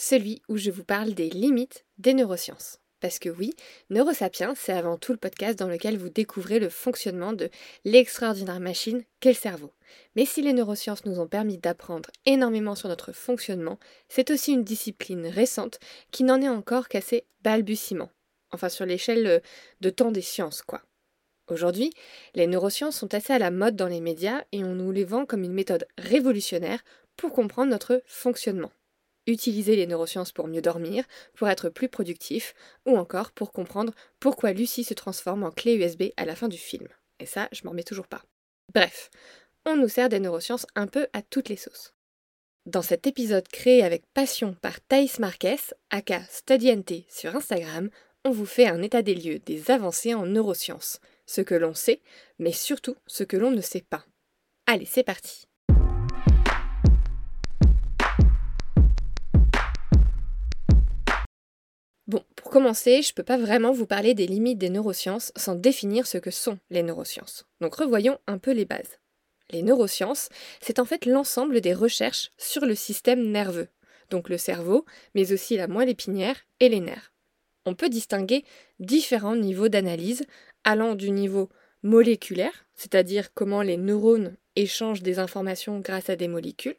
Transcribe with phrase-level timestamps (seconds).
[0.00, 2.78] celui où je vous parle des limites des neurosciences.
[3.00, 3.52] Parce que oui,
[3.90, 7.50] Neurosapiens, c'est avant tout le podcast dans lequel vous découvrez le fonctionnement de
[7.84, 9.72] l'extraordinaire machine qu'est le cerveau.
[10.16, 13.78] Mais si les neurosciences nous ont permis d'apprendre énormément sur notre fonctionnement,
[14.08, 15.78] c'est aussi une discipline récente
[16.10, 18.10] qui n'en est encore qu'à ses balbutiements.
[18.52, 19.42] Enfin, sur l'échelle
[19.80, 20.82] de temps des sciences, quoi.
[21.48, 21.90] Aujourd'hui,
[22.34, 25.26] les neurosciences sont assez à la mode dans les médias et on nous les vend
[25.26, 26.82] comme une méthode révolutionnaire
[27.16, 28.70] pour comprendre notre fonctionnement.
[29.26, 31.04] Utiliser les neurosciences pour mieux dormir,
[31.34, 32.54] pour être plus productif,
[32.86, 36.58] ou encore pour comprendre pourquoi Lucie se transforme en clé USB à la fin du
[36.58, 36.88] film.
[37.18, 38.22] Et ça, je m'en remets toujours pas.
[38.74, 39.10] Bref,
[39.66, 41.94] on nous sert des neurosciences un peu à toutes les sauces.
[42.66, 45.56] Dans cet épisode créé avec passion par Thaïs Marquez,
[45.90, 47.90] aka StudyNT sur Instagram,
[48.24, 52.00] on vous fait un état des lieux des avancées en neurosciences, ce que l'on sait,
[52.38, 54.04] mais surtout ce que l'on ne sait pas.
[54.66, 55.49] Allez, c'est parti
[62.50, 66.08] pour commencer, je ne peux pas vraiment vous parler des limites des neurosciences sans définir
[66.08, 67.46] ce que sont les neurosciences.
[67.60, 68.98] Donc revoyons un peu les bases.
[69.50, 73.68] Les neurosciences, c'est en fait l'ensemble des recherches sur le système nerveux,
[74.10, 74.84] donc le cerveau,
[75.14, 77.12] mais aussi la moelle épinière et les nerfs.
[77.66, 78.44] On peut distinguer
[78.80, 80.24] différents niveaux d'analyse
[80.64, 81.50] allant du niveau
[81.84, 86.74] moléculaire, c'est-à-dire comment les neurones échangent des informations grâce à des molécules,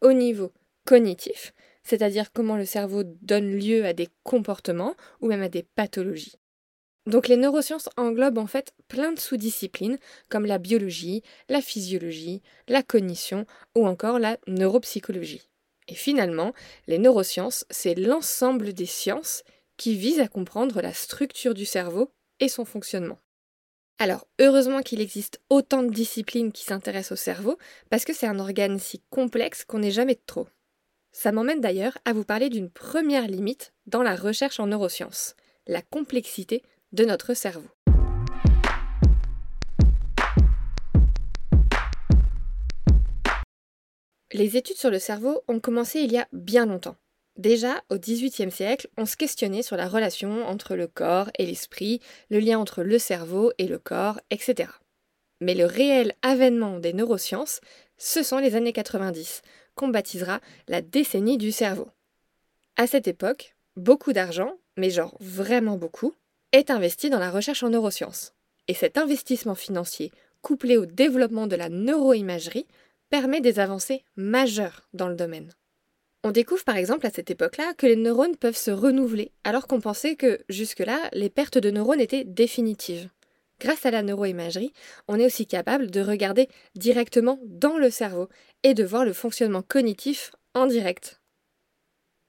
[0.00, 0.52] au niveau
[0.84, 1.54] cognitif,
[1.88, 6.36] c'est-à-dire comment le cerveau donne lieu à des comportements ou même à des pathologies.
[7.06, 9.98] Donc les neurosciences englobent en fait plein de sous-disciplines
[10.28, 15.48] comme la biologie, la physiologie, la cognition ou encore la neuropsychologie.
[15.88, 16.52] Et finalement,
[16.86, 19.42] les neurosciences, c'est l'ensemble des sciences
[19.78, 23.18] qui visent à comprendre la structure du cerveau et son fonctionnement.
[23.98, 27.56] Alors, heureusement qu'il existe autant de disciplines qui s'intéressent au cerveau,
[27.88, 30.46] parce que c'est un organe si complexe qu'on n'est jamais de trop.
[31.20, 35.34] Ça m'emmène d'ailleurs à vous parler d'une première limite dans la recherche en neurosciences,
[35.66, 36.62] la complexité
[36.92, 37.66] de notre cerveau.
[44.32, 46.94] Les études sur le cerveau ont commencé il y a bien longtemps.
[47.34, 52.00] Déjà, au XVIIIe siècle, on se questionnait sur la relation entre le corps et l'esprit,
[52.30, 54.70] le lien entre le cerveau et le corps, etc.
[55.40, 57.60] Mais le réel avènement des neurosciences,
[57.96, 59.42] ce sont les années 90,
[59.78, 61.88] qu'on baptisera la décennie du cerveau.
[62.76, 66.14] À cette époque, beaucoup d'argent, mais genre vraiment beaucoup,
[66.52, 68.34] est investi dans la recherche en neurosciences.
[68.66, 70.12] Et cet investissement financier,
[70.42, 72.66] couplé au développement de la neuroimagerie,
[73.08, 75.52] permet des avancées majeures dans le domaine.
[76.24, 79.80] On découvre par exemple à cette époque-là que les neurones peuvent se renouveler, alors qu'on
[79.80, 83.08] pensait que jusque-là, les pertes de neurones étaient définitives.
[83.60, 84.72] Grâce à la neuroimagerie,
[85.08, 88.28] on est aussi capable de regarder directement dans le cerveau
[88.62, 91.20] et de voir le fonctionnement cognitif en direct.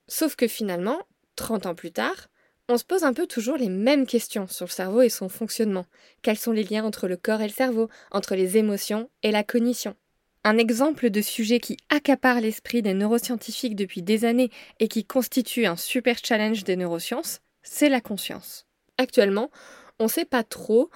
[0.08, 1.04] Sauf que finalement,
[1.36, 2.30] 30 ans plus tard,
[2.68, 5.86] on se pose un peu toujours les mêmes questions sur le cerveau et son fonctionnement.
[6.22, 9.44] Quels sont les liens entre le corps et le cerveau, entre les émotions et la
[9.44, 9.96] cognition?
[10.44, 15.66] Un exemple de sujet qui accapare l'esprit des neuroscientifiques depuis des années et qui constitue
[15.66, 18.66] un super challenge des neurosciences, c'est la conscience.
[18.98, 19.52] Actuellement,
[20.00, 20.90] on ne sait pas trop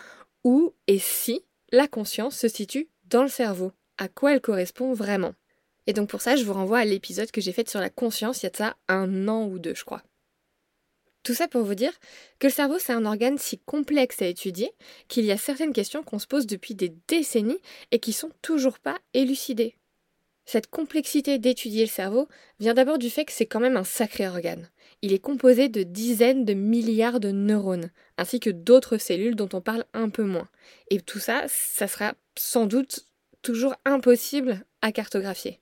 [0.43, 5.33] où et si la conscience se situe dans le cerveau, à quoi elle correspond vraiment.
[5.87, 8.41] Et donc pour ça, je vous renvoie à l'épisode que j'ai fait sur la conscience
[8.41, 10.03] il y a de ça un an ou deux, je crois.
[11.23, 11.93] Tout ça pour vous dire
[12.39, 14.71] que le cerveau, c'est un organe si complexe à étudier
[15.07, 17.61] qu'il y a certaines questions qu'on se pose depuis des décennies
[17.91, 19.77] et qui sont toujours pas élucidées.
[20.45, 22.27] Cette complexité d'étudier le cerveau
[22.59, 24.69] vient d'abord du fait que c'est quand même un sacré organe.
[25.03, 29.59] Il est composé de dizaines de milliards de neurones, ainsi que d'autres cellules dont on
[29.59, 30.47] parle un peu moins.
[30.89, 33.05] Et tout ça, ça sera sans doute
[33.41, 35.59] toujours impossible à cartographier.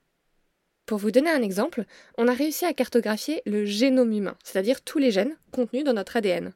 [0.86, 1.86] Pour vous donner un exemple,
[2.18, 6.16] on a réussi à cartographier le génome humain, c'est-à-dire tous les gènes contenus dans notre
[6.16, 6.52] ADN.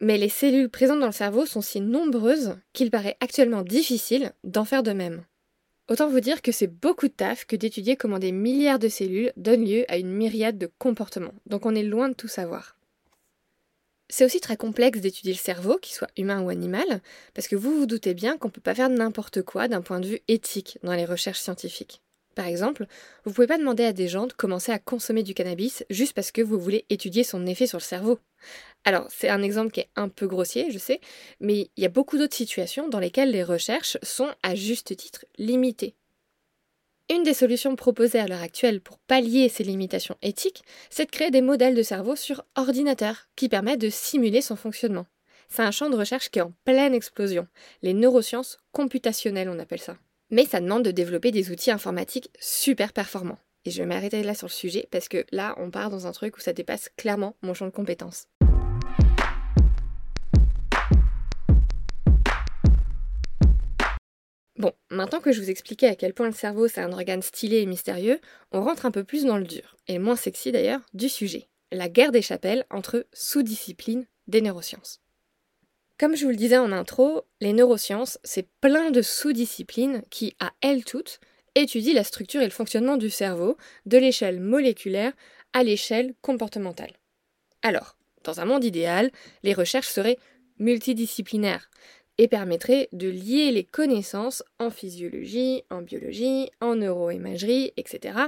[0.00, 4.64] Mais les cellules présentes dans le cerveau sont si nombreuses qu'il paraît actuellement difficile d'en
[4.64, 5.24] faire de même.
[5.88, 9.32] Autant vous dire que c'est beaucoup de taf que d'étudier comment des milliards de cellules
[9.36, 12.76] donnent lieu à une myriade de comportements, donc on est loin de tout savoir.
[14.08, 17.00] C'est aussi très complexe d'étudier le cerveau, qu'il soit humain ou animal,
[17.34, 20.00] parce que vous vous doutez bien qu'on ne peut pas faire n'importe quoi d'un point
[20.00, 22.02] de vue éthique dans les recherches scientifiques.
[22.36, 22.86] Par exemple,
[23.24, 26.30] vous pouvez pas demander à des gens de commencer à consommer du cannabis juste parce
[26.32, 28.18] que vous voulez étudier son effet sur le cerveau.
[28.86, 31.00] Alors, c'est un exemple qui est un peu grossier, je sais,
[31.40, 35.26] mais il y a beaucoup d'autres situations dans lesquelles les recherches sont à juste titre
[35.38, 35.96] limitées.
[37.10, 41.32] Une des solutions proposées à l'heure actuelle pour pallier ces limitations éthiques, c'est de créer
[41.32, 45.06] des modèles de cerveau sur ordinateur qui permettent de simuler son fonctionnement.
[45.48, 47.48] C'est un champ de recherche qui est en pleine explosion,
[47.82, 49.96] les neurosciences computationnelles on appelle ça.
[50.30, 53.38] Mais ça demande de développer des outils informatiques super performants.
[53.64, 56.12] Et je vais m'arrêter là sur le sujet parce que là, on part dans un
[56.12, 58.28] truc où ça dépasse clairement mon champ de compétences.
[64.58, 67.58] Bon, maintenant que je vous expliquais à quel point le cerveau c'est un organe stylé
[67.58, 68.20] et mystérieux,
[68.52, 71.48] on rentre un peu plus dans le dur, et moins sexy d'ailleurs, du sujet.
[71.72, 75.00] La guerre des chapelles entre sous-disciplines des neurosciences.
[75.98, 80.52] Comme je vous le disais en intro, les neurosciences, c'est plein de sous-disciplines qui, à
[80.62, 81.20] elles toutes,
[81.54, 85.12] étudient la structure et le fonctionnement du cerveau, de l'échelle moléculaire
[85.52, 86.92] à l'échelle comportementale.
[87.62, 89.10] Alors, dans un monde idéal,
[89.42, 90.18] les recherches seraient
[90.58, 91.70] multidisciplinaires
[92.18, 98.18] et permettraient de lier les connaissances en physiologie, en biologie, en neuroimagerie, etc.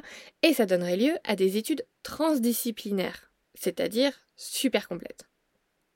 [0.43, 5.25] Et ça donnerait lieu à des études transdisciplinaires, c'est-à-dire super complètes.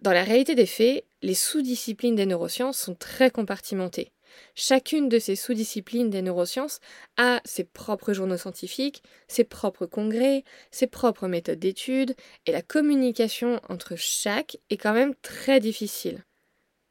[0.00, 4.12] Dans la réalité des faits, les sous-disciplines des neurosciences sont très compartimentées.
[4.54, 6.80] Chacune de ces sous-disciplines des neurosciences
[7.16, 12.16] a ses propres journaux scientifiques, ses propres congrès, ses propres méthodes d'étude,
[12.46, 16.24] et la communication entre chaque est quand même très difficile.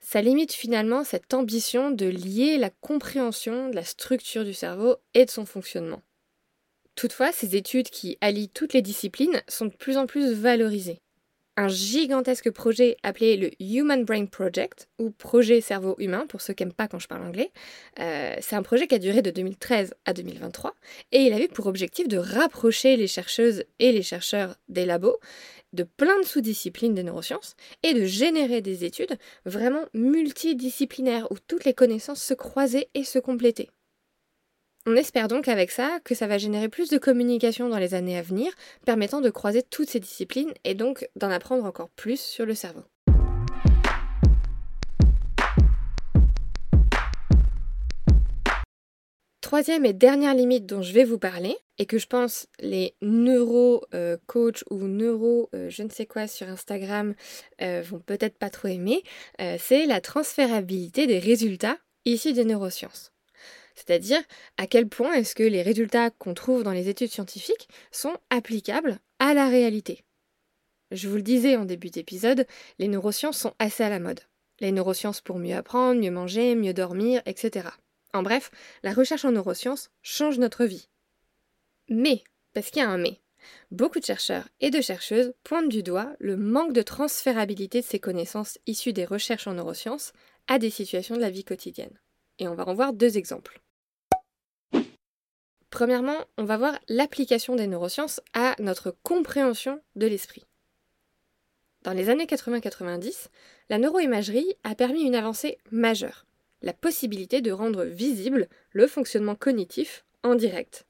[0.01, 5.25] Ça limite finalement cette ambition de lier la compréhension de la structure du cerveau et
[5.25, 6.01] de son fonctionnement.
[6.95, 11.01] Toutefois, ces études qui allient toutes les disciplines sont de plus en plus valorisées
[11.62, 16.63] un gigantesque projet appelé le Human Brain Project, ou projet cerveau humain pour ceux qui
[16.63, 17.52] n'aiment pas quand je parle anglais.
[18.00, 20.74] Euh, c'est un projet qui a duré de 2013 à 2023
[21.12, 25.19] et il avait pour objectif de rapprocher les chercheuses et les chercheurs des labos
[25.74, 31.66] de plein de sous-disciplines des neurosciences et de générer des études vraiment multidisciplinaires où toutes
[31.66, 33.69] les connaissances se croisaient et se complétaient.
[34.88, 38.18] On espère donc avec ça que ça va générer plus de communication dans les années
[38.18, 38.51] à venir,
[38.83, 42.81] permettant de croiser toutes ces disciplines et donc d'en apprendre encore plus sur le cerveau.
[49.42, 54.63] Troisième et dernière limite dont je vais vous parler, et que je pense les neuro-coach
[54.72, 57.13] ou neuro euh, je ne sais quoi sur Instagram
[57.62, 59.04] euh, vont peut-être pas trop aimer,
[59.42, 63.12] euh, c'est la transférabilité des résultats ici des neurosciences.
[63.75, 64.21] C'est-à-dire
[64.57, 69.00] à quel point est-ce que les résultats qu'on trouve dans les études scientifiques sont applicables
[69.19, 70.03] à la réalité?
[70.91, 72.45] Je vous le disais en début d'épisode,
[72.77, 74.19] les neurosciences sont assez à la mode.
[74.59, 77.69] Les neurosciences pour mieux apprendre, mieux manger, mieux dormir, etc.
[78.13, 78.51] En bref,
[78.83, 80.89] la recherche en neurosciences change notre vie.
[81.89, 82.23] Mais,
[82.53, 83.21] parce qu'il y a un mais,
[83.71, 88.00] beaucoup de chercheurs et de chercheuses pointent du doigt le manque de transférabilité de ces
[88.00, 90.12] connaissances issues des recherches en neurosciences
[90.47, 91.97] à des situations de la vie quotidienne
[92.42, 93.62] et on va en voir deux exemples.
[95.70, 100.44] Premièrement, on va voir l'application des neurosciences à notre compréhension de l'esprit.
[101.84, 103.28] Dans les années 80-90,
[103.70, 106.26] la neuroimagerie a permis une avancée majeure,
[106.62, 110.86] la possibilité de rendre visible le fonctionnement cognitif en direct.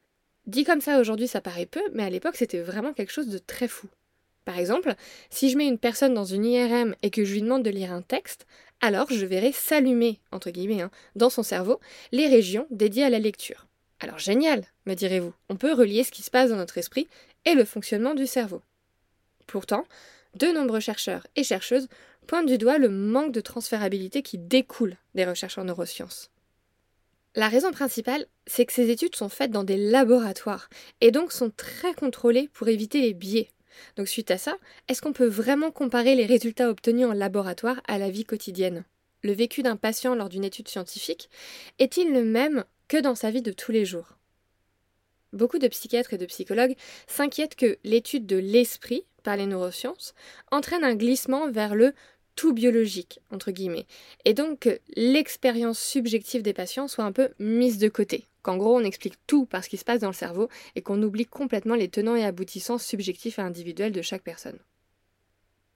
[0.47, 3.37] Dit comme ça aujourd'hui ça paraît peu, mais à l'époque c'était vraiment quelque chose de
[3.37, 3.87] très fou.
[4.45, 4.95] Par exemple,
[5.29, 7.93] si je mets une personne dans une IRM et que je lui demande de lire
[7.93, 8.47] un texte,
[8.81, 11.79] alors je verrai s'allumer, entre guillemets, hein, dans son cerveau,
[12.11, 13.67] les régions dédiées à la lecture.
[13.99, 17.07] Alors génial, me direz-vous, on peut relier ce qui se passe dans notre esprit
[17.45, 18.61] et le fonctionnement du cerveau.
[19.45, 19.85] Pourtant,
[20.35, 21.87] de nombreux chercheurs et chercheuses
[22.25, 26.31] pointent du doigt le manque de transférabilité qui découle des recherches en neurosciences.
[27.35, 30.69] La raison principale, c'est que ces études sont faites dans des laboratoires
[30.99, 33.49] et donc sont très contrôlées pour éviter les biais
[33.95, 37.97] donc suite à ça, est-ce qu'on peut vraiment comparer les résultats obtenus en laboratoire à
[37.97, 38.83] la vie quotidienne?
[39.23, 41.29] Le vécu d'un patient lors d'une étude scientifique
[41.79, 44.17] est-il le même que dans sa vie de tous les jours?
[45.33, 46.75] Beaucoup de psychiatres et de psychologues
[47.07, 50.13] s'inquiètent que l'étude de l'esprit par les neurosciences
[50.51, 51.93] entraîne un glissement vers le
[52.35, 53.87] tout biologique, entre guillemets,
[54.25, 58.75] et donc que l'expérience subjective des patients soit un peu mise de côté qu'en gros
[58.75, 61.75] on explique tout par ce qui se passe dans le cerveau et qu'on oublie complètement
[61.75, 64.59] les tenants et aboutissants subjectifs et individuels de chaque personne.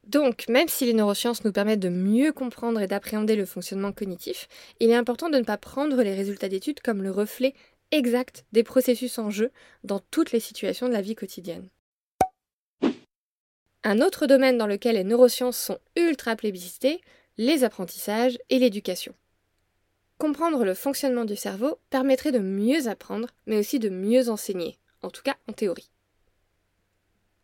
[0.08, 4.48] Donc, même si les neurosciences nous permettent de mieux comprendre et d'appréhender le fonctionnement cognitif,
[4.80, 7.56] il est important de ne pas prendre les résultats d'études comme le reflet
[7.92, 9.52] exact des processus en jeu
[9.84, 11.70] dans toutes les situations de la vie quotidienne.
[13.88, 17.02] Un autre domaine dans lequel les neurosciences sont ultra plébiscitées,
[17.38, 19.14] les apprentissages et l'éducation.
[20.18, 25.12] comprendre le fonctionnement du cerveau permettrait de mieux apprendre, mais aussi de mieux enseigner, en
[25.12, 25.92] tout cas en théorie.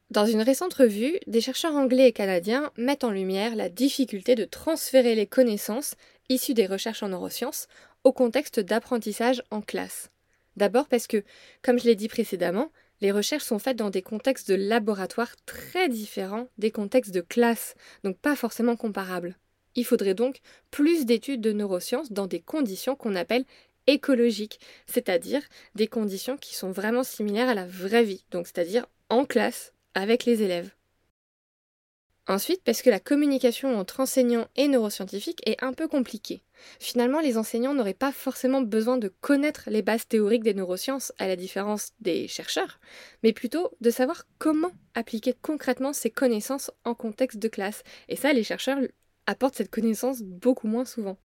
[0.10, 4.46] Dans une récente revue, des chercheurs anglais et canadiens mettent en lumière la difficulté de
[4.46, 5.94] transférer les connaissances
[6.30, 7.68] issues des recherches en neurosciences
[8.04, 10.10] au contexte d'apprentissage en classe.
[10.56, 11.24] D'abord parce que,
[11.62, 15.90] comme je l'ai dit précédemment, les recherches sont faites dans des contextes de laboratoire très
[15.90, 19.36] différents des contextes de classe, donc pas forcément comparables.
[19.76, 20.40] Il faudrait donc
[20.70, 23.46] plus d'études de neurosciences dans des conditions qu'on appelle
[23.88, 25.42] écologiques, c'est-à-dire
[25.76, 30.26] des conditions qui sont vraiment similaires à la vraie vie, donc c'est-à-dire en classe avec
[30.26, 30.72] les élèves.
[32.32, 36.46] Ensuite, parce que la communication entre enseignants et neuroscientifiques est un peu compliquée.
[36.80, 41.28] Finalement, les enseignants n'auraient pas forcément besoin de connaître les bases théoriques des neurosciences, à
[41.28, 42.80] la différence des chercheurs,
[43.22, 47.84] mais plutôt de savoir comment appliquer concrètement ces connaissances en contexte de classe.
[48.08, 48.80] Et ça, les chercheurs
[49.28, 51.18] apportent cette connaissance beaucoup moins souvent.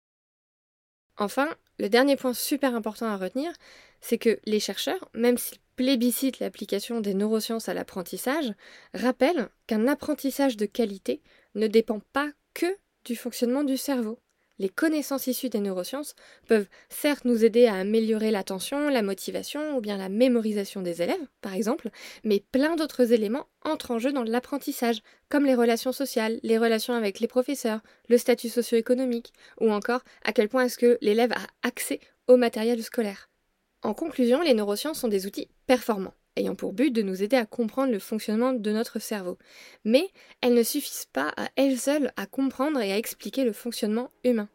[1.19, 1.49] Enfin,
[1.79, 3.53] le dernier point super important à retenir,
[4.01, 8.53] c'est que les chercheurs, même s'ils plébiscitent l'application des neurosciences à l'apprentissage,
[8.95, 11.23] rappellent qu'un apprentissage de qualité
[11.55, 12.67] ne dépend pas que
[13.05, 14.19] du fonctionnement du cerveau.
[14.59, 16.15] Les connaissances issues des neurosciences
[16.49, 21.27] peuvent certes nous aider à améliorer l'attention, la motivation ou bien la mémorisation des élèves,
[21.43, 21.91] par exemple,
[22.25, 26.95] mais plein d'autres éléments entrent en jeu dans l'apprentissage, comme les relations sociales, les relations
[26.95, 31.69] avec les professeurs, le statut socio-économique, ou encore à quel point est-ce que l'élève a
[31.69, 33.29] accès au matériel scolaire.
[33.87, 37.47] En conclusion, les neurosciences sont des outils performants ayant pour but de nous aider à
[37.47, 39.39] comprendre le fonctionnement de notre cerveau.
[39.85, 44.11] Mais elles ne suffisent pas à elles seules à comprendre et à expliquer le fonctionnement
[44.25, 44.49] humain.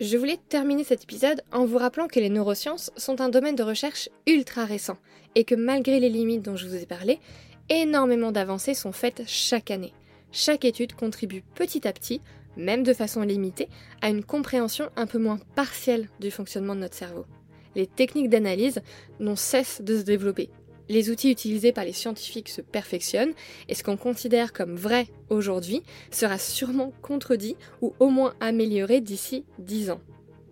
[0.00, 3.62] Je voulais terminer cet épisode en vous rappelant que les neurosciences sont un domaine de
[3.62, 4.96] recherche ultra récent
[5.34, 7.20] et que malgré les limites dont je vous ai parlé,
[7.68, 9.92] énormément d'avancées sont faites chaque année.
[10.32, 12.22] Chaque étude contribue petit à petit,
[12.56, 13.68] même de façon limitée,
[14.00, 17.26] à une compréhension un peu moins partielle du fonctionnement de notre cerveau
[17.74, 18.80] les techniques d'analyse
[19.20, 20.50] n'ont cesse de se développer.
[20.88, 23.32] Les outils utilisés par les scientifiques se perfectionnent
[23.68, 29.44] et ce qu'on considère comme vrai aujourd'hui sera sûrement contredit ou au moins amélioré d'ici
[29.60, 30.00] 10 ans.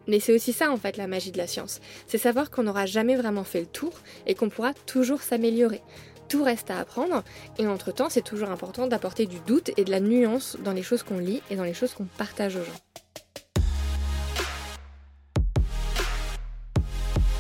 [0.09, 2.87] Mais c'est aussi ça en fait la magie de la science, c'est savoir qu'on n'aura
[2.87, 3.93] jamais vraiment fait le tour
[4.27, 5.83] et qu'on pourra toujours s'améliorer.
[6.29, 7.23] Tout reste à apprendre
[7.59, 11.03] et entre-temps c'est toujours important d'apporter du doute et de la nuance dans les choses
[11.03, 12.73] qu'on lit et dans les choses qu'on partage aux gens.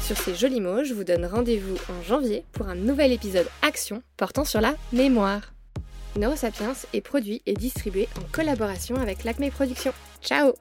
[0.02, 4.02] Sur ces jolis mots, je vous donne rendez-vous en janvier pour un nouvel épisode Action
[4.16, 5.52] portant sur la mémoire.
[6.16, 9.94] Neurosapiens est produit et distribué en collaboration avec l'Acme Productions.
[10.20, 10.52] Ciao